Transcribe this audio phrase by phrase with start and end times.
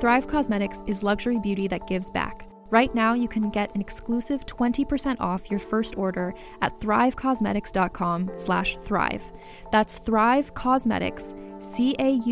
[0.00, 2.48] Thrive Causemetics is luxury beauty that gives back.
[2.70, 8.78] Right now, you can get an exclusive 20% off your first order at thrivecausemetics.com slash
[8.82, 9.22] thrive.
[9.70, 12.22] That's Thrive Causemetics, C-A-U-S-E-M-E-T-I-C-S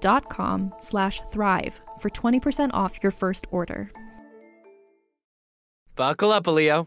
[0.00, 3.90] dot com slash thrive for 20% off your first order.
[5.96, 6.86] Buckle up, Leo.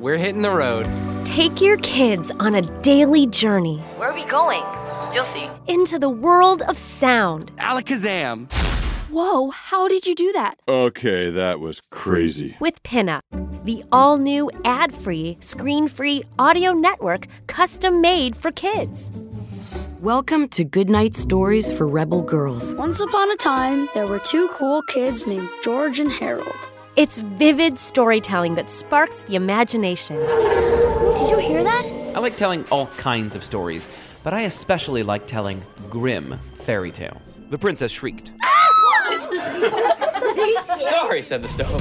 [0.00, 0.86] We're hitting the road.
[1.24, 4.64] Take your kids on a daily journey Where are we going?
[5.12, 5.48] You'll see.
[5.66, 7.50] into the world of sound.
[7.56, 8.50] Alakazam!
[9.10, 10.58] Whoa, how did you do that?
[10.68, 12.56] Okay, that was crazy.
[12.60, 13.22] with Pinna,
[13.64, 19.10] the all new ad free, screen free audio network custom made for kids.
[20.00, 22.74] Welcome to Goodnight Stories for Rebel Girls.
[22.74, 26.54] Once upon a time, there were two cool kids named George and Harold.
[26.96, 30.16] It's vivid storytelling that sparks the imagination.
[30.16, 31.87] Did you hear that?
[32.18, 33.86] I like telling all kinds of stories,
[34.24, 37.38] but I especially like telling grim fairy tales.
[37.48, 38.32] The princess shrieked.
[40.80, 41.80] Sorry, said the stove.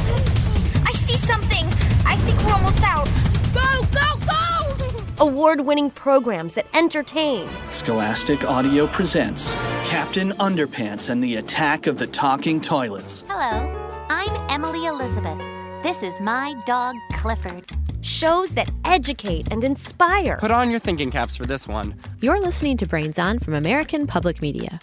[0.86, 1.66] I see something!
[2.06, 3.08] I think we're almost out.
[3.52, 5.26] Go, go, go!
[5.26, 7.50] Award winning programs that entertain.
[7.72, 9.56] Scholastic Audio presents
[9.86, 13.24] Captain Underpants and the Attack of the Talking Toilets.
[13.28, 15.40] Hello, I'm Emily Elizabeth.
[15.82, 17.66] This is my dog Clifford.
[18.08, 20.38] Shows that educate and inspire.
[20.40, 21.94] Put on your thinking caps for this one.
[22.22, 24.80] You're listening to Brains On from American Public Media.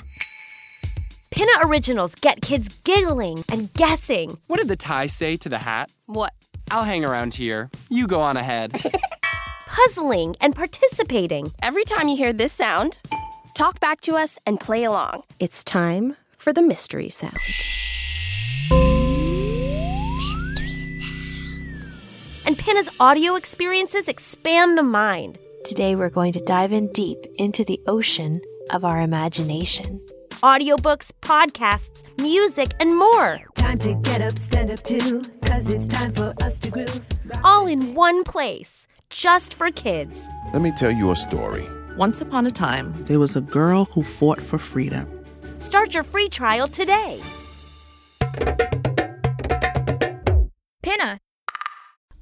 [1.30, 4.38] Pinna Originals get kids giggling and guessing.
[4.46, 5.90] What did the tie say to the hat?
[6.06, 6.32] What?
[6.70, 7.70] I'll hang around here.
[7.88, 8.78] You go on ahead.
[9.74, 11.52] puzzling, and participating.
[11.62, 12.98] Every time you hear this sound,
[13.54, 15.24] talk back to us and play along.
[15.40, 17.38] It's time for the mystery sound.
[22.46, 25.38] And Pinna's audio experiences expand the mind.
[25.64, 29.98] Today, we're going to dive in deep into the ocean of our imagination.
[30.42, 33.40] Audiobooks, podcasts, music, and more.
[33.54, 37.00] Time to get up, stand up too, cause it's time for us to groove.
[37.42, 40.20] All in one place, just for kids.
[40.52, 41.66] Let me tell you a story.
[41.96, 45.08] Once upon a time, there was a girl who fought for freedom.
[45.60, 47.22] Start your free trial today.
[50.82, 51.20] Pinna!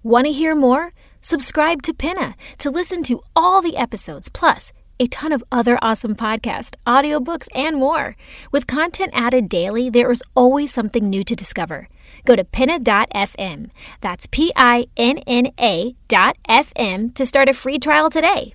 [0.04, 0.90] Want to hear more?
[1.20, 6.16] Subscribe to Pinna to listen to all the episodes, plus a ton of other awesome
[6.16, 8.16] podcasts, audiobooks, and more.
[8.50, 11.88] With content added daily, there is always something new to discover.
[12.24, 13.70] Go to pinna.fm.
[14.00, 18.54] That's P I N N A.fm to start a free trial today.